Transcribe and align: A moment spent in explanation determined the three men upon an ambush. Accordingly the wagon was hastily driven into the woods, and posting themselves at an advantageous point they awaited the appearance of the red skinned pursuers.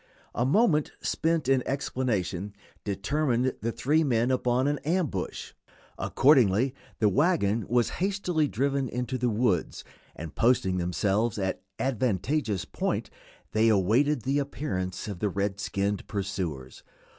A 0.33 0.47
moment 0.47 0.93
spent 1.03 1.47
in 1.47 1.61
explanation 1.67 2.55
determined 2.83 3.53
the 3.61 3.71
three 3.71 4.03
men 4.03 4.31
upon 4.31 4.65
an 4.67 4.79
ambush. 4.79 5.51
Accordingly 5.95 6.73
the 6.97 7.07
wagon 7.07 7.67
was 7.67 7.89
hastily 8.01 8.47
driven 8.47 8.89
into 8.89 9.19
the 9.19 9.29
woods, 9.29 9.83
and 10.15 10.33
posting 10.33 10.77
themselves 10.77 11.37
at 11.37 11.61
an 11.77 11.85
advantageous 11.85 12.65
point 12.65 13.11
they 13.51 13.67
awaited 13.69 14.23
the 14.23 14.39
appearance 14.39 15.07
of 15.07 15.19
the 15.19 15.29
red 15.29 15.59
skinned 15.59 16.07
pursuers. 16.07 16.81